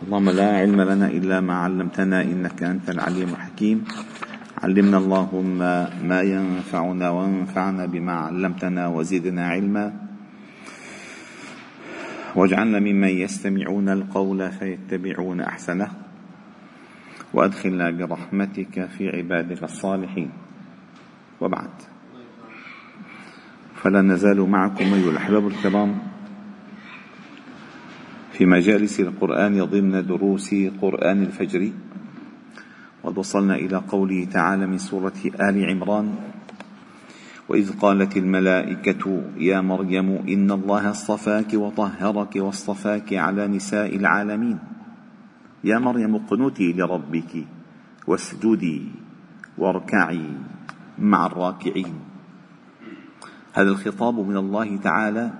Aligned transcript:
اللهم 0.00 0.30
لا 0.30 0.56
علم 0.56 0.80
لنا 0.80 1.06
إلا 1.06 1.40
ما 1.40 1.54
علمتنا 1.54 2.22
إنك 2.22 2.62
أنت 2.62 2.90
العليم 2.90 3.28
الحكيم. 3.28 3.84
علمنا 4.62 4.98
اللهم 4.98 5.58
ما 6.08 6.20
ينفعنا 6.22 7.10
وانفعنا 7.10 7.86
بما 7.86 8.12
علمتنا 8.12 8.86
وزدنا 8.86 9.46
علما. 9.46 9.92
واجعلنا 12.36 12.78
ممن 12.78 13.08
يستمعون 13.08 13.88
القول 13.88 14.50
فيتبعون 14.50 15.40
أحسنه. 15.40 15.88
وأدخلنا 17.34 17.90
برحمتك 17.90 18.88
في 18.96 19.08
عبادك 19.08 19.62
الصالحين. 19.62 20.30
وبعد. 21.40 21.74
فلا 23.74 24.02
نزال 24.02 24.40
معكم 24.40 24.84
أيها 24.84 25.10
الأحباب 25.10 25.46
الكرام. 25.46 26.09
في 28.40 28.46
مجالس 28.46 29.00
القرآن 29.00 29.64
ضمن 29.64 30.06
دروس 30.06 30.54
قرآن 30.80 31.22
الفجر. 31.22 31.72
وقد 33.04 33.18
وصلنا 33.18 33.54
إلى 33.54 33.76
قوله 33.76 34.24
تعالى 34.32 34.66
من 34.66 34.78
سورة 34.78 35.20
آل 35.40 35.56
عمران 35.70 36.14
وإذ 37.48 37.76
قالت 37.76 38.16
الملائكة 38.16 39.22
يا 39.36 39.60
مريم 39.60 40.24
إن 40.24 40.50
الله 40.50 40.90
اصطفاك 40.90 41.54
وطهرك 41.54 42.36
واصطفاك 42.36 43.12
على 43.14 43.48
نساء 43.48 43.96
العالمين. 43.96 44.58
يا 45.64 45.78
مريم 45.78 46.14
اقنتي 46.16 46.72
لربك 46.72 47.44
واسجدي 48.06 48.82
واركعي 49.58 50.24
مع 50.98 51.26
الراكعين. 51.26 51.94
هذا 53.52 53.70
الخطاب 53.70 54.16
من 54.20 54.36
الله 54.36 54.76
تعالى 54.76 55.30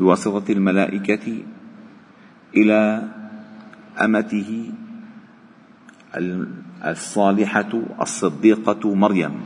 بواسطة 0.00 0.52
الملائكة 0.52 1.26
إلى 2.56 3.08
أمته 4.00 4.72
الصالحة 6.84 7.72
الصديقة 8.00 8.94
مريم. 8.94 9.40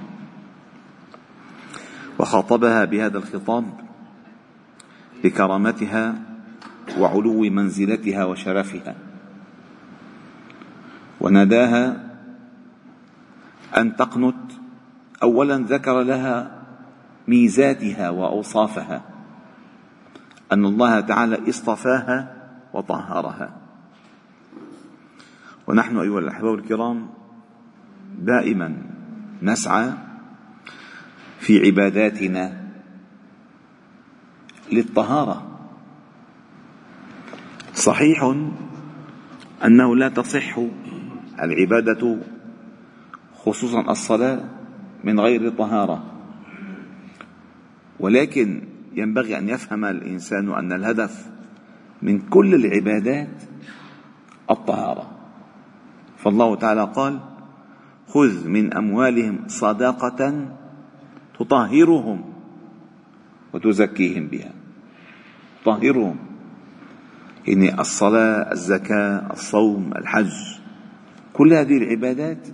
وخاطبها 2.18 2.84
بهذا 2.84 3.18
الخطاب 3.18 3.64
لكرامتها 5.24 6.14
وعلو 6.98 7.40
منزلتها 7.40 8.24
وشرفها. 8.24 8.94
وناداها 11.20 12.10
أن 13.76 13.96
تقنت 13.96 14.52
أولا 15.22 15.58
ذكر 15.58 16.02
لها 16.02 16.50
ميزاتها 17.28 18.10
وأوصافها 18.10 19.02
أن 20.52 20.64
الله 20.64 21.00
تعالى 21.00 21.48
اصطفاها 21.48 22.43
وطهرها. 22.74 23.60
ونحن 25.66 25.98
أيها 25.98 26.18
الأحباب 26.18 26.54
الكرام 26.54 27.08
دائما 28.18 28.76
نسعى 29.42 29.92
في 31.38 31.66
عباداتنا 31.66 32.64
للطهارة. 34.72 35.58
صحيح 37.74 38.34
أنه 39.64 39.96
لا 39.96 40.08
تصح 40.08 40.58
العبادة 41.42 42.18
خصوصا 43.34 43.80
الصلاة 43.90 44.40
من 45.04 45.20
غير 45.20 45.50
طهارة. 45.50 46.04
ولكن 48.00 48.62
ينبغي 48.94 49.38
أن 49.38 49.48
يفهم 49.48 49.84
الإنسان 49.84 50.52
أن 50.52 50.72
الهدف 50.72 51.33
من 52.04 52.28
كل 52.28 52.54
العبادات 52.54 53.42
الطهارة. 54.50 55.10
فالله 56.16 56.56
تعالى 56.56 56.84
قال 56.84 57.20
خذ 58.08 58.48
من 58.48 58.74
أموالهم 58.74 59.48
صدقة 59.48 60.48
تطهرهم 61.38 62.24
وتزكيهم 63.52 64.26
بها. 64.26 64.52
تطهرهم. 65.62 66.16
يعني 67.48 67.80
الصلاة 67.80 68.52
الزكاة 68.52 69.32
الصوم 69.32 69.92
الحج. 69.96 70.32
كل 71.32 71.52
هذه 71.52 71.76
العبادات 71.76 72.48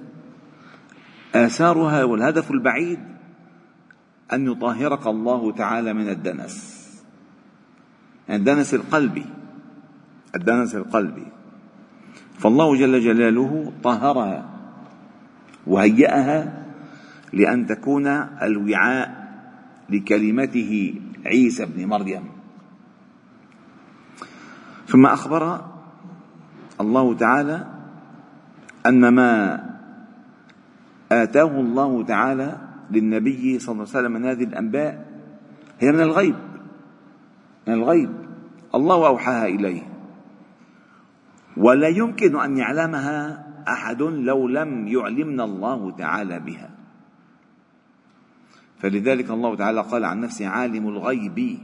آثارها 1.35 2.05
والهدف 2.05 2.51
البعيد 2.51 2.99
أن 4.33 4.47
يطهرك 4.47 5.07
الله 5.07 5.53
تعالى 5.53 5.93
من 5.93 6.09
الدنس 6.09 6.81
الدنس 8.31 8.75
القلبي. 8.75 9.40
الدنس 10.35 10.75
القلبي 10.75 11.27
فالله 12.39 12.77
جل 12.77 13.01
جلاله 13.01 13.73
طهرها 13.83 14.51
وهيأها 15.67 16.65
لأن 17.33 17.67
تكون 17.67 18.07
الوعاء 18.43 19.21
لكلمته 19.91 20.95
عيسى 21.27 21.63
ابن 21.63 21.87
مريم. 21.87 22.23
ثم 24.87 25.07
أخبر 25.07 25.65
الله 26.81 27.15
تعالى 27.15 27.67
أن 28.87 29.09
ما 29.09 29.65
آتاه 31.13 31.61
الله 31.61 32.05
تعالى 32.05 32.59
للنبي 32.91 33.59
صلى 33.59 33.73
الله 33.73 33.87
عليه 33.89 33.99
وسلم 33.99 34.13
من 34.13 34.25
هذه 34.25 34.45
الأنباء 34.45 35.07
هي 35.81 35.93
من 35.93 36.01
الغيب 36.01 36.37
من 37.69 37.75
الغيب. 37.75 38.11
الله 38.75 39.07
أوحاها 39.07 39.47
إليه. 39.47 39.90
ولا 41.57 41.89
يمكن 41.89 42.37
أن 42.37 42.57
يعلمها 42.57 43.47
أحد 43.69 44.03
لو 44.03 44.49
لم 44.49 44.89
يعلمنا 44.89 45.45
الله 45.45 45.91
تعالى 45.91 46.41
بها. 46.41 46.71
فلذلك 48.79 49.31
الله 49.31 49.55
تعالى 49.55 49.81
قال 49.81 50.05
عن 50.05 50.21
نفسه 50.21 50.49
عالم 50.49 50.89
الغيب. 50.89 51.59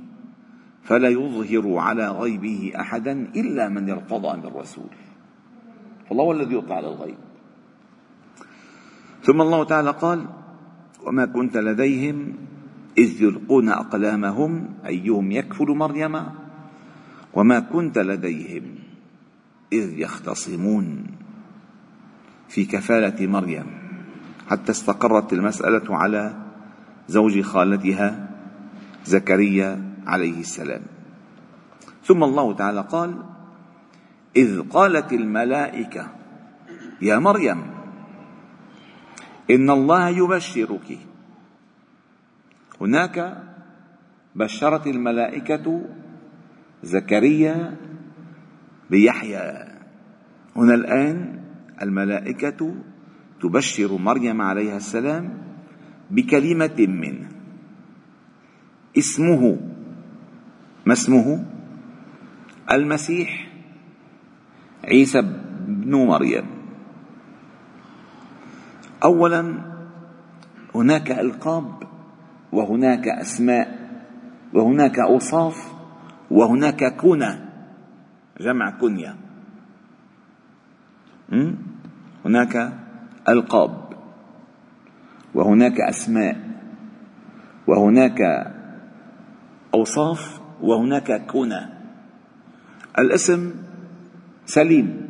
فلا 0.83 1.09
يظهر 1.09 1.79
على 1.79 2.09
غيبه 2.09 2.73
أحدا 2.81 3.13
إلا 3.13 3.69
من 3.69 3.91
ارتضى 3.91 4.37
من 4.37 4.47
رسول. 4.55 4.91
فالله 6.09 6.25
هو 6.25 6.33
الذي 6.33 6.55
يطلع 6.55 6.77
على 6.77 6.89
الغيب. 6.89 7.19
ثم 9.23 9.41
الله 9.41 9.65
تعالى 9.65 9.91
قال 9.91 10.27
وما 11.07 11.27
كنت 11.27 11.57
لديهم 11.57 12.35
إذ 12.99 13.23
يلقون 13.23 13.69
أقلامهم 13.69 14.75
أيهم 14.87 15.33
يكفل 15.33 15.67
مريم 15.67 16.17
وما 17.35 17.61
كنت 17.61 17.99
لديهم 17.99 18.63
إذ 19.72 19.99
يختصمون 19.99 21.06
في 22.49 22.65
كفالة 22.65 23.27
مريم 23.27 23.66
حتى 24.50 24.72
استقرت 24.72 25.32
المسألة 25.32 25.97
على 25.97 26.37
زوج 27.09 27.41
خالتها 27.41 28.28
زكريا 29.05 29.94
عليه 30.06 30.41
السلام. 30.41 30.82
ثم 32.05 32.25
الله 32.25 32.53
تعالى 32.53 32.81
قال 32.81 33.22
إذ 34.37 34.62
قالت 34.62 35.12
الملائكة 35.12 36.09
يا 37.03 37.19
مريم 37.19 37.62
إن 39.50 39.71
الله 39.71 40.09
يبشرك. 40.09 40.99
هناك 42.81 43.43
بشرت 44.34 44.87
الملائكة 44.87 45.82
زكريا 46.82 47.76
بيحيى. 48.91 49.69
هنا 50.57 50.75
الآن 50.75 51.41
الملائكة 51.83 52.75
تبشر 53.41 53.99
مريم 53.99 54.43
عليها 54.43 54.77
السلام 54.77 55.39
بكلمة 56.11 56.87
منه 56.89 57.29
اسمه. 58.99 59.59
ما 60.87 60.93
اسمه؟ 60.93 61.45
المسيح 62.71 63.49
عيسى 64.85 65.23
بن 65.67 65.94
مريم. 65.94 66.47
اولا 69.05 69.55
هناك 70.75 71.11
ألقاب 71.11 71.82
وهناك 72.53 73.09
أسماء 73.09 73.91
وهناك 74.55 74.99
أوصاف 74.99 75.73
وهناك 76.31 76.97
كنى. 76.97 77.45
جمع 78.41 78.71
كنية. 78.71 79.17
هناك 82.25 82.73
ألقاب 83.29 83.73
وهناك 85.35 85.81
أسماء 85.81 86.37
وهناك 87.67 88.21
أوصاف 89.75 90.41
وهناك 90.61 91.27
كنى 91.27 91.61
الاسم 92.99 93.55
سليم. 94.47 95.09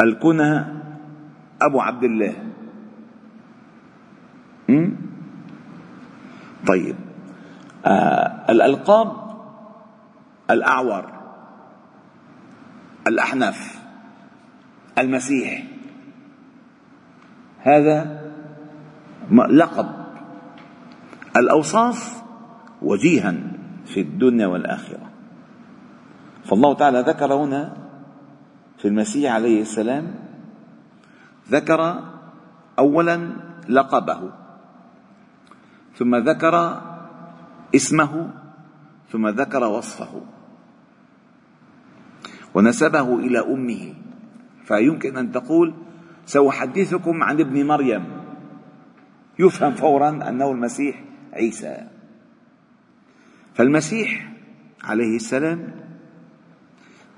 الكنى 0.00 0.64
أبو 1.62 1.80
عبد 1.80 2.04
الله. 2.04 2.34
طيب. 6.66 6.96
آه 7.86 8.50
الألقاب 8.50 9.23
الأعور 10.50 11.12
الأحناف 13.06 13.82
المسيح. 14.98 15.64
هذا 17.60 18.20
لقب. 19.30 19.88
الأوصاف 21.36 22.22
وجيها 22.82 23.34
في 23.86 24.00
الدنيا 24.00 24.46
والآخرة. 24.46 25.10
فالله 26.44 26.74
تعالى 26.74 27.00
ذكر 27.00 27.34
هنا 27.34 27.76
في 28.78 28.88
المسيح 28.88 29.32
عليه 29.32 29.62
السلام 29.62 30.14
ذكر 31.50 32.02
أولا 32.78 33.30
لقبه 33.68 34.30
ثم 35.96 36.16
ذكر 36.16 36.80
اسمه 37.74 38.30
ثم 39.10 39.28
ذكر 39.28 39.64
وصفه. 39.64 40.33
ونسبه 42.54 43.18
إلى 43.18 43.38
أمه. 43.38 43.94
فيمكن 44.64 45.16
أن 45.16 45.32
تقول 45.32 45.74
سأحدثكم 46.26 47.22
عن 47.22 47.40
ابن 47.40 47.66
مريم. 47.66 48.04
يفهم 49.38 49.72
فورا 49.72 50.28
أنه 50.28 50.50
المسيح 50.50 51.04
عيسى. 51.32 51.86
فالمسيح 53.54 54.32
عليه 54.84 55.16
السلام 55.16 55.74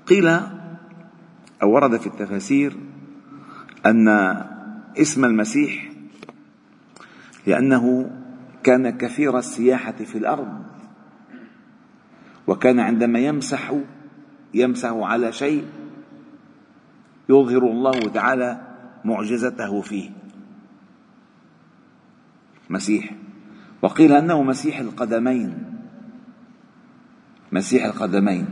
قيل 0.07 0.27
أو 1.61 1.71
ورد 1.71 1.97
في 1.97 2.07
التفاسير 2.07 2.75
أن 3.85 4.07
اسم 4.97 5.25
المسيح 5.25 5.91
لأنه 7.47 8.11
كان 8.63 8.89
كثير 8.89 9.37
السياحة 9.37 9.91
في 9.91 10.17
الأرض. 10.17 10.63
وكان 12.47 12.79
عندما 12.79 13.19
يمسح 13.19 13.73
يمسح 14.53 14.91
على 14.91 15.31
شيء 15.31 15.65
يظهر 17.29 17.63
الله 17.63 17.99
تعالى 17.99 18.61
معجزته 19.05 19.81
فيه. 19.81 20.09
مسيح. 22.69 23.13
وقيل 23.81 24.11
أنه 24.11 24.43
مسيح 24.43 24.79
القدمين. 24.79 25.63
مسيح 27.51 27.85
القدمين. 27.85 28.45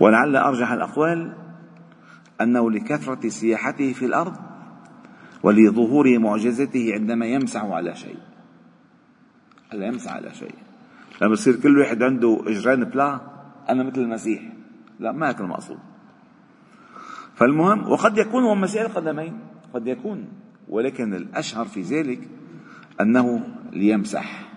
ولعل 0.00 0.36
أرجح 0.36 0.72
الأقوال 0.72 1.32
أنه 2.40 2.70
لكثرة 2.70 3.28
سياحته 3.28 3.92
في 3.92 4.06
الأرض 4.06 4.36
ولظهور 5.42 6.18
معجزته 6.18 6.94
عندما 6.94 7.26
يمسح 7.26 7.64
على 7.64 7.96
شيء. 7.96 8.18
هلا 9.72 9.86
يمسح 9.86 10.12
على 10.12 10.34
شيء. 10.34 10.54
لما 11.22 11.32
يصير 11.32 11.56
كل 11.56 11.78
واحد 11.78 12.02
عنده 12.02 12.42
اجران 12.46 12.84
بلا. 12.84 13.33
أنا 13.68 13.82
مثل 13.82 14.00
المسيح. 14.00 14.42
لا 15.00 15.12
ما 15.12 15.28
هيك 15.28 15.40
المقصود 15.40 15.78
فالمهم 17.34 17.90
وقد 17.90 18.18
يكون 18.18 18.42
هو 18.42 18.54
مسيح 18.54 18.82
القدمين. 18.82 19.38
قد 19.74 19.86
يكون 19.86 20.28
ولكن 20.68 21.14
الأشهر 21.14 21.64
في 21.66 21.82
ذلك 21.82 22.28
أنه 23.00 23.46
ليمسح 23.72 24.48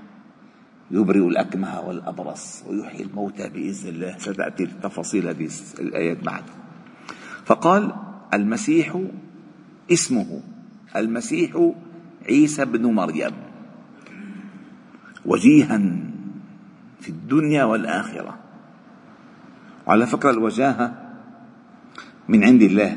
يبرئ 0.91 1.27
الأكمه 1.27 1.79
والأبرص 1.81 2.63
ويحيي 2.67 3.03
الموتى 3.03 3.49
بإذن 3.49 3.89
الله. 3.89 4.17
ستأتي 4.17 4.65
تفاصيل 4.65 5.27
هذه 5.27 5.49
الآيات 5.79 6.23
بعد. 6.23 6.43
فقال 7.45 7.95
المسيح 8.33 9.01
اسمه 9.91 10.41
المسيح 10.95 11.71
عيسى 12.29 12.65
بن 12.65 12.85
مريم. 12.85 13.31
وجيها 15.25 15.77
في 16.99 17.09
الدنيا 17.09 17.63
والآخرة. 17.63 18.46
وعلى 19.87 20.05
فكرة 20.05 20.31
الوجاهة 20.31 20.85
من 22.29 22.43
عند 22.43 22.61
الله. 22.61 22.91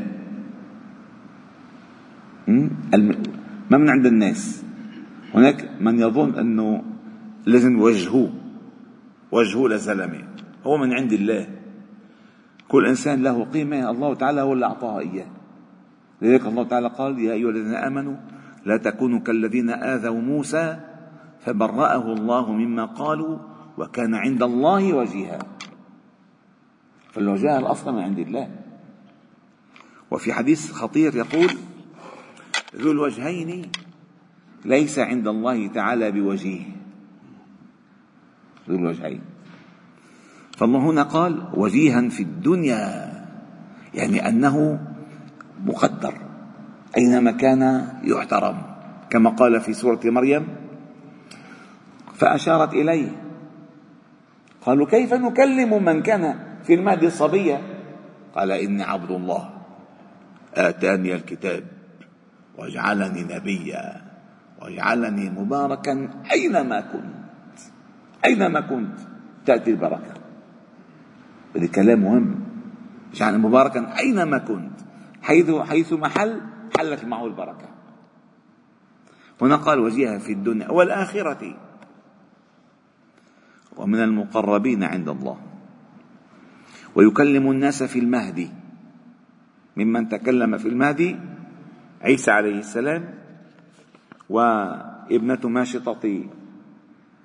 ما 3.70 3.78
من 3.78 3.90
عند 3.90 4.06
الناس. 4.06 4.64
هناك 5.34 5.78
من 5.80 5.98
يظن 5.98 6.34
أنه 6.34 6.82
لازم 7.46 7.78
وجهه 7.78 8.32
وجهه 9.32 9.68
لزلمه 9.68 10.22
هو 10.66 10.76
من 10.76 10.92
عند 10.92 11.12
الله. 11.12 11.46
كل 12.68 12.86
إنسان 12.86 13.22
له 13.22 13.44
قيمة 13.44 13.90
الله 13.90 14.14
تعالى 14.14 14.40
هو 14.40 14.52
اللي 14.52 14.66
أعطاها 14.66 15.00
إياه. 15.00 15.26
لذلك 16.22 16.46
الله 16.46 16.64
تعالى 16.64 16.88
قال 16.88 17.18
يا 17.18 17.32
أيها 17.32 17.50
الذين 17.50 17.74
آمنوا 17.74 18.16
لا 18.66 18.76
تكونوا 18.76 19.20
كالذين 19.20 19.70
آذوا 19.70 20.20
موسى 20.20 20.76
فبرأه 21.46 22.12
الله 22.12 22.52
مما 22.52 22.84
قالوا 22.84 23.38
وكان 23.78 24.14
عند 24.14 24.42
الله 24.42 24.94
وجيها. 24.94 25.38
فالوجاهة 27.12 27.58
الاصل 27.58 27.92
من 27.94 28.02
عند 28.02 28.18
الله. 28.18 28.48
وفي 30.10 30.32
حديث 30.32 30.72
خطير 30.72 31.16
يقول 31.16 31.50
ذو 32.76 32.90
الوجهين 32.90 33.70
ليس 34.64 34.98
عند 34.98 35.28
الله 35.28 35.66
تعالى 35.66 36.10
بوجيه 36.10 36.62
ذو 38.68 38.76
الوجهين. 38.76 39.20
فالله 40.56 40.78
هنا 40.78 41.02
قال 41.02 41.48
وجيها 41.54 42.08
في 42.08 42.22
الدنيا 42.22 43.12
يعني 43.94 44.28
أنه 44.28 44.80
مقدر 45.64 46.14
أينما 46.96 47.30
كان 47.30 47.88
يحترم. 48.04 48.62
كما 49.10 49.30
قال 49.30 49.60
في 49.60 49.72
سورة 49.72 50.00
مريم 50.04 50.48
فأشارت 52.14 52.74
إليه. 52.74 53.22
قالوا 54.62 54.86
كيف 54.86 55.14
نكلم 55.14 55.84
من 55.84 56.02
كان 56.02 56.49
في 56.64 56.74
المهد 56.74 57.08
صبيا 57.08 57.60
قال 58.34 58.50
إني 58.50 58.82
عبد 58.82 59.10
الله 59.10 59.50
آتاني 60.54 61.14
الكتاب 61.14 61.64
واجعلني 62.58 63.22
نبيا 63.22 64.02
واجعلني 64.62 65.30
مباركا 65.30 66.10
أينما 66.32 66.80
كنت 66.80 67.20
أينما 68.24 68.60
كنت. 68.60 68.98
تأتي 69.46 69.70
البركة. 69.70 70.14
هذا 71.56 71.66
كلام 71.66 72.00
مهم. 72.00 72.40
اجعلني 73.14 73.38
مباركا 73.38 73.98
أينما 73.98 74.38
كنت. 74.38 74.80
حيث 75.22 75.50
حيث 75.50 75.92
محل 75.92 76.40
حلت 76.78 77.04
معه 77.04 77.26
البركة. 77.26 77.68
هنا 79.42 79.56
قال 79.56 79.78
وجيها 79.78 80.18
في 80.18 80.32
الدنيا 80.32 80.70
والآخرة. 80.70 81.56
ومن 83.76 84.00
المقربين 84.02 84.84
عند 84.84 85.08
الله. 85.08 85.38
ويكلم 86.94 87.50
الناس 87.50 87.82
في 87.82 87.98
المهدي. 87.98 88.50
ممن 89.76 90.08
تكلم 90.08 90.58
في 90.58 90.68
المهدي 90.68 91.16
عيسى 92.02 92.30
عليه 92.30 92.58
السلام 92.58 93.14
وابنة 94.28 95.40
ماشطة 95.44 96.24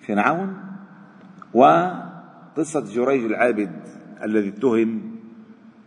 فرعون 0.02 0.58
وقصة 1.54 2.80
جريج 2.80 3.24
العابد 3.26 3.72
الذي 4.24 4.50
اتهم 4.50 5.16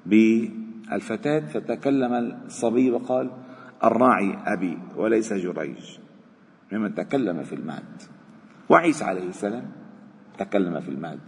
بالفتاة. 0.06 1.40
فتكلم 1.40 2.12
الصبي 2.46 2.90
وقال 2.90 3.30
الراعي 3.84 4.38
أبي 4.46 4.78
وليس 4.96 5.32
جريج. 5.32 5.98
ممن 6.72 6.94
تكلم 6.94 7.42
في 7.42 7.54
المهد. 7.54 8.02
وعيسى 8.68 9.04
عليه 9.04 9.28
السلام 9.28 9.70
تكلم 10.38 10.80
في 10.80 10.88
المهد. 10.88 11.20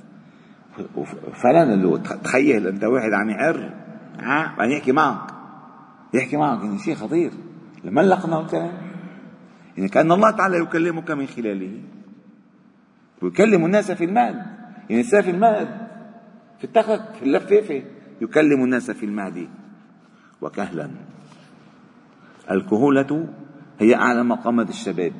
فلان 1.35 2.03
تخيل 2.25 2.67
أنت 2.67 2.85
واحد 2.85 3.12
عم 3.12 3.31
يعر 3.31 3.75
ها؟ 4.19 4.55
بعدين 4.59 4.77
يحكي 4.77 4.93
معك. 4.93 5.31
يحكي 6.15 6.37
معك 6.37 6.65
يعني 6.65 6.79
شيء 6.79 6.95
خطير. 6.95 7.33
لما 7.85 8.00
لقنا 8.00 8.41
الكلام 8.41 8.73
يعني 9.77 9.89
كأن 9.89 10.12
الله 10.12 10.31
تعالى 10.31 10.57
يكلمك 10.57 11.11
من 11.11 11.27
خلاله. 11.27 11.81
ويكلم 13.23 13.65
الناس 13.65 13.93
في 13.93 14.05
المهد. 14.05 14.47
يعني 14.91 15.03
في 15.03 15.31
المهد 15.31 15.89
في 16.59 16.65
التخت 16.65 17.17
في 17.19 17.23
اللفافة 17.23 17.83
يكلم 18.21 18.65
الناس 18.65 18.91
في 18.91 19.07
المهد. 19.07 19.49
وكهلا. 20.41 20.91
الكهولة 22.50 23.29
هي 23.81 23.95
أعلى 23.95 24.25
مقامات 24.25 24.71
الشباب. 24.71 25.12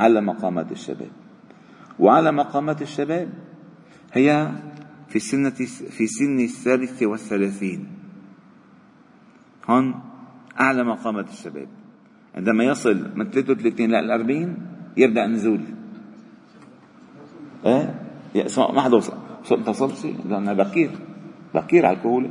أعلى 0.00 0.20
مقامات 0.20 0.72
الشباب. 0.72 1.10
وأعلى 1.98 2.32
مقامات 2.32 2.82
الشباب 2.82 3.28
هي 4.12 4.52
في 5.08 5.18
سنة 5.18 5.50
في 5.90 6.06
سن 6.06 6.40
الثالث 6.40 7.02
والثلاثين. 7.02 7.86
هون 9.68 9.94
أعلى 10.60 10.84
مقامات 10.84 11.28
الشباب. 11.28 11.68
عندما 12.34 12.64
يصل 12.64 13.10
من 13.14 13.30
33 13.30 13.94
إلى 13.94 14.14
40 14.14 14.56
يبدأ 14.96 15.24
النزول 15.24 15.60
إيه؟ 17.66 17.94
ما 18.58 18.80
حدا 18.80 18.96
وصل. 18.96 19.12
أنت 19.52 19.68
وصلت 19.68 20.14
لأن 20.28 20.54
بكير. 20.54 20.90
بكير 21.54 21.86
على 21.86 21.96
الكهولة 21.96 22.30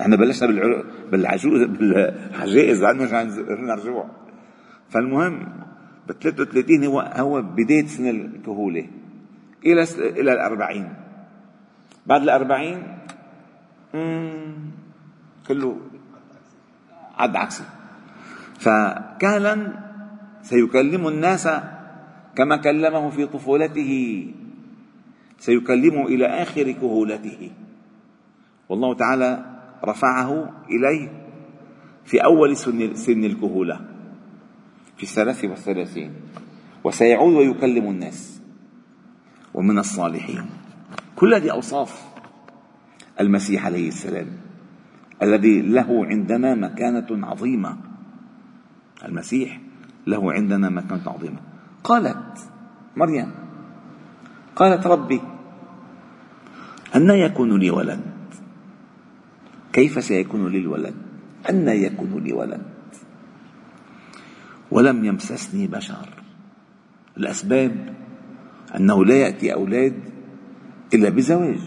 إحنا 0.00 0.16
بلشنا 0.16 0.48
بالعجوز 1.10 1.62
بالعجائز. 1.62 2.80
بعدنا 2.82 3.24
نرجع 3.34 4.04
فالمهم 4.90 5.48
ب 6.08 6.12
33 6.12 6.84
هو 6.84 7.00
هو 7.00 7.42
بداية 7.42 7.86
سن 7.86 8.08
الكهولة 8.08 8.86
إلى 9.66 9.82
إلى 9.98 10.32
الأربعين. 10.32 10.94
بعد 12.06 12.22
الأربعين 12.22 12.98
كله 15.48 15.76
عد 17.18 17.36
عكسي. 17.36 17.64
فكهلا 18.58 19.72
سيكلم 20.42 21.08
الناس 21.08 21.48
كما 22.36 22.56
كلمه 22.56 23.10
في 23.10 23.26
طفولته. 23.26 23.92
سيكلمه 25.38 26.06
إلى 26.06 26.26
آخر 26.26 26.72
كهولته. 26.72 27.50
والله 28.68 28.94
تعالى 28.94 29.44
رفعه 29.84 30.52
إليه 30.70 31.08
في 32.04 32.24
أول 32.24 32.56
سن, 32.56 32.94
سن 32.94 33.24
الكهولة 33.24 33.80
في 34.96 35.02
الثلاث 35.02 35.44
والثلاثين. 35.44 36.12
وسيعود 36.84 37.34
ويكلم 37.34 37.84
الناس. 37.90 38.27
ومن 39.58 39.78
الصالحين. 39.78 40.46
كل 41.16 41.34
هذه 41.34 41.50
أوصاف 41.50 41.90
المسيح 43.20 43.66
عليه 43.66 43.88
السلام 43.88 44.26
الذي 45.22 45.62
له 45.62 46.06
عندنا 46.06 46.54
مكانة 46.54 47.26
عظيمة. 47.26 47.76
المسيح 49.04 49.60
له 50.06 50.32
عندنا 50.32 50.68
مكانة 50.68 51.02
عظيمة. 51.06 51.40
قالت 51.84 52.38
مريم 52.96 53.30
قالت 54.56 54.86
ربي 54.86 55.20
أن 56.96 57.10
يكون 57.10 57.58
لي 57.58 57.70
ولد. 57.70 58.00
كيف 59.72 60.04
سيكون 60.04 60.48
لي 60.48 60.58
الولد؟ 60.58 60.94
أن 61.50 61.68
يكون 61.68 62.22
لي 62.22 62.32
ولد. 62.32 62.62
ولم 64.70 65.04
يمسسني 65.04 65.66
بشر. 65.66 66.08
الأسباب 67.16 67.94
أنه 68.76 69.04
لا 69.04 69.14
يأتي 69.14 69.52
أولاد 69.52 69.94
إلا 70.94 71.08
بزواج. 71.08 71.60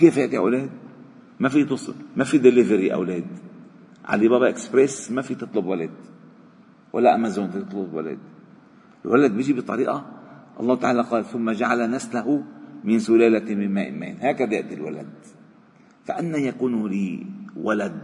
كيف 0.00 0.16
يأتي 0.16 0.38
أولاد؟ 0.38 0.70
ما 1.40 1.48
في 1.48 1.64
تصل 1.64 1.94
ما 2.16 2.24
في 2.24 2.38
دليفري 2.38 2.94
أولاد. 2.94 3.24
علي 4.04 4.28
بابا 4.28 4.48
إكسبريس 4.48 5.10
ما 5.10 5.22
في 5.22 5.34
تطلب 5.34 5.66
ولد 5.66 5.90
ولا 6.92 7.14
أمازون 7.14 7.50
تطلب 7.50 7.94
ولد. 7.94 8.18
الولد 9.04 9.32
بيجي 9.32 9.52
بطريقة 9.52 10.06
الله 10.60 10.74
تعالى 10.76 11.02
قال 11.02 11.24
ثم 11.24 11.50
جعل 11.50 11.90
نسله 11.90 12.44
من 12.84 12.98
سلالة 12.98 13.54
من 13.54 13.70
ماء 13.74 13.90
مين 13.90 14.16
هكذا 14.20 14.54
يأتي 14.54 14.74
الولد. 14.74 15.08
فأنا 16.04 16.38
يكون 16.38 16.86
لي 16.86 17.26
ولد 17.56 18.02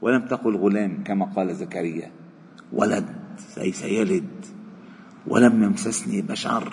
ولم 0.00 0.26
تقل 0.26 0.56
غلام 0.56 1.04
كما 1.04 1.24
قال 1.24 1.54
زكريا. 1.54 2.10
ولد 2.72 3.06
أي 3.58 3.72
سيلد. 3.72 4.57
ولم 5.28 5.62
يمسسني 5.62 6.22
بشر. 6.22 6.72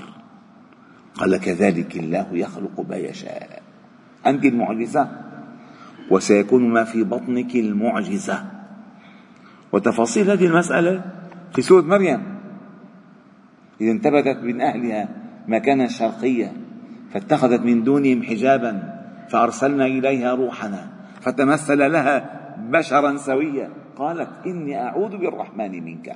قال 1.16 1.38
كذلك 1.38 1.98
الله 1.98 2.28
يخلق 2.32 2.86
ما 2.90 2.96
يشاء. 2.96 3.62
أنت 4.26 4.46
المعجزة؟ 4.46 5.08
وسيكون 6.12 6.70
ما 6.70 6.84
في 6.84 7.04
بطنك 7.04 7.56
المعجزة. 7.56 8.46
وتفاصيل 9.72 10.32
هذه 10.32 10.46
المسألة 10.46 11.02
في 11.54 11.62
سورة 11.62 11.82
مريم. 11.82 12.22
إذا 13.82 13.92
انتبذت 13.92 14.44
من 14.44 14.62
أهلها 14.62 15.10
مكانا 15.48 15.88
شرقيا 15.88 16.52
فاتخذت 17.14 17.62
من 17.62 17.84
دونهم 17.84 18.24
حجابا 18.24 18.74
فأرسلنا 19.30 19.86
إليها 19.86 20.36
روحنا 20.36 20.88
فتمثل 21.22 21.92
لها 21.92 22.16
بشرا 22.70 23.18
سويا. 23.18 23.70
قالت 23.98 24.30
إني 24.46 24.82
أعوذ 24.82 25.18
بالرحمن 25.18 25.84
منك. 25.84 26.16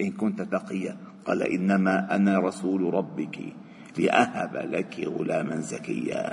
إن 0.00 0.10
كنت 0.10 0.42
تقيا. 0.42 0.96
قال 1.26 1.42
إنما 1.42 2.16
أنا 2.16 2.38
رسول 2.38 2.94
ربك 2.94 3.38
لأهب 3.98 4.56
لك 4.56 5.08
غلاما 5.18 5.56
زكيا. 5.60 6.24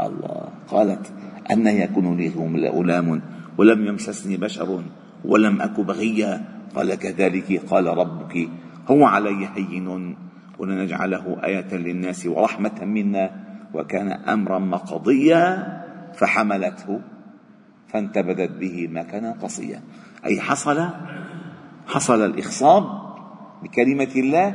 الله. 0.00 0.48
قالت 0.68 1.12
أن 1.50 1.66
يكون 1.66 2.16
لي 2.16 2.28
غلام 2.68 3.22
ولم 3.58 3.86
يمسسني 3.86 4.36
بشر 4.36 4.82
ولم 5.24 5.60
أك 5.60 5.80
بغيا. 5.80 6.44
قال 6.74 6.94
كذلك. 6.94 7.62
قال 7.70 7.86
ربك. 7.86 8.48
هو 8.90 9.04
علي 9.04 9.48
هين. 9.56 10.16
ولنجعله 10.58 11.44
آية 11.44 11.74
للناس 11.74 12.26
ورحمة 12.26 12.84
منا. 12.84 13.30
وكان 13.74 14.12
أمرا 14.12 14.58
مقضيا 14.58 15.44
فحملته 16.14 17.00
فانتبذت 17.88 18.50
به 18.50 18.88
مكانا 18.88 19.32
قصيا. 19.32 19.80
أي 20.26 20.40
حصل 20.40 20.90
حصل 21.90 22.24
الإخصاب 22.24 22.84
بكلمة 23.62 24.12
الله 24.16 24.48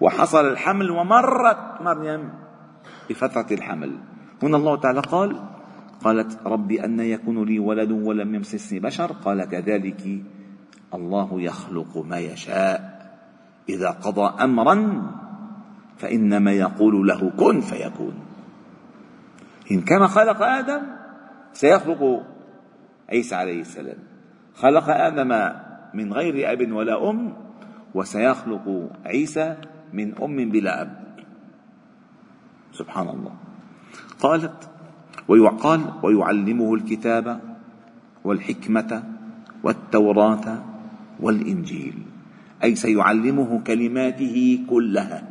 وحصل 0.00 0.44
الحمل 0.48 0.90
ومرت 0.90 1.80
مريم 1.80 2.30
بفترة 3.10 3.46
الحمل. 3.50 3.98
هنا 4.42 4.56
الله 4.56 4.76
تعالى 4.76 5.00
قال 5.00 5.36
قالت 6.04 6.46
ربي 6.46 6.84
أن 6.84 7.00
يكون 7.00 7.44
لي 7.44 7.58
ولد 7.58 7.90
ولم 7.90 8.34
يمسسني 8.34 8.80
بشر. 8.80 9.12
قال 9.12 9.44
كذلك 9.44 10.02
الله 10.94 11.40
يخلق 11.40 11.96
ما 11.96 12.18
يشاء. 12.18 12.98
إذا 13.68 13.90
قضى 13.90 14.44
أمرا 14.44 15.02
فإنما 15.98 16.52
يقول 16.52 17.08
له 17.08 17.30
كن 17.30 17.60
فيكون. 17.60 18.14
إن 19.70 19.80
كما 19.80 20.06
خلق 20.06 20.42
آدم 20.42 20.82
سيخلق 21.52 22.22
عيسى 23.10 23.34
عليه 23.34 23.60
السلام. 23.60 23.98
خلق 24.54 24.88
آدم 24.88 25.32
من 25.94 26.12
غير 26.12 26.52
أب 26.52 26.72
ولا 26.72 27.10
أم 27.10 27.32
وسيخلق 27.94 28.90
عيسى 29.06 29.56
من 29.92 30.14
أم 30.22 30.50
بلا 30.50 30.82
أب. 30.82 31.08
سبحان 32.72 33.08
الله. 33.08 33.34
قالت 34.20 34.70
ويقال 35.28 35.80
ويعلمه 36.02 36.74
الكتاب 36.74 37.40
والحكمة 38.24 39.02
والتوراة 39.62 40.64
والإنجيل. 41.20 41.94
أي 42.64 42.74
سيعلمه 42.74 43.60
كلماته 43.66 44.64
كلها. 44.70 45.28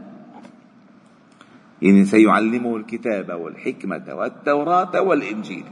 يعني 1.81 2.05
سيعلمه 2.05 2.77
الكتاب 2.77 3.29
والحكمة 3.29 4.05
والتوراة 4.09 5.01
والإنجيل. 5.01 5.65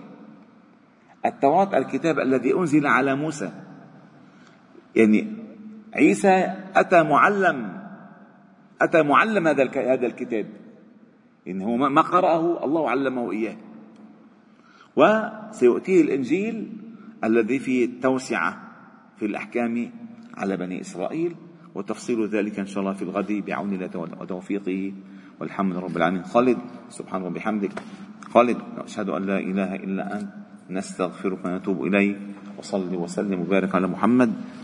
التوراة 1.26 1.78
الكتاب 1.78 2.20
الذي 2.20 2.54
أنزل 2.54 2.88
على 2.88 3.16
موسى. 3.16 3.65
يعني 4.96 5.28
عيسى 5.94 6.54
أتى 6.76 7.04
معلم 7.04 7.76
أتى 8.82 9.04
معلم 9.04 9.48
هذا 9.48 9.64
هذا 9.94 10.08
الكتاب. 10.08 10.46
إن 11.48 11.62
هو 11.62 11.78
ما 11.78 12.02
قرأه 12.02 12.66
الله 12.66 12.90
علمه 12.90 13.32
إياه. 13.32 13.58
وسيؤتيه 14.96 16.02
الإنجيل 16.02 16.72
الذي 17.24 17.60
فيه 17.60 17.86
التوسعة 17.86 18.62
في 19.18 19.26
الأحكام 19.26 19.92
على 20.38 20.58
بني 20.58 20.82
إسرائيل 20.82 21.36
وتفصيل 21.76 22.28
ذلك 22.28 22.60
إن 22.60 22.66
شاء 22.66 22.80
الله 22.80 22.94
في 22.94 23.02
الغد 23.02 23.32
بعون 23.32 23.74
الله 23.74 23.90
وتوفيقه. 24.22 24.94
والحمد 25.40 25.76
رب 25.76 25.98
العالمين. 25.98 26.24
خالد 26.24 26.58
سبحان 26.90 27.22
الله 27.22 27.32
وبحمدك 27.32 27.72
خالد 28.30 28.58
أشهد 28.78 29.10
أن 29.10 29.26
لا 29.26 29.40
إله 29.40 29.76
إلا 29.76 30.20
أنت. 30.20 30.30
نستغفرك 30.70 31.46
ونتوب 31.46 31.86
إليك. 31.86 32.18
وصلي 32.58 32.98
وسلم 32.98 33.42
وبارك 33.42 33.76
على 33.76 33.88
محمد. 33.88 34.34